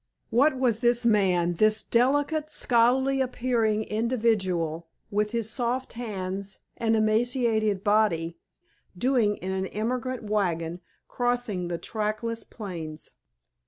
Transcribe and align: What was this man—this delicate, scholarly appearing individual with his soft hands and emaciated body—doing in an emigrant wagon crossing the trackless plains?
What 0.31 0.57
was 0.57 0.79
this 0.79 1.05
man—this 1.05 1.83
delicate, 1.83 2.51
scholarly 2.51 3.21
appearing 3.21 3.83
individual 3.83 4.87
with 5.11 5.29
his 5.29 5.51
soft 5.51 5.93
hands 5.93 6.57
and 6.75 6.95
emaciated 6.95 7.83
body—doing 7.83 9.37
in 9.37 9.51
an 9.51 9.67
emigrant 9.67 10.23
wagon 10.23 10.81
crossing 11.07 11.67
the 11.67 11.77
trackless 11.77 12.43
plains? 12.43 13.11